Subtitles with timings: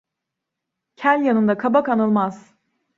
[0.95, 2.53] Kel yanında kabak anılmaz.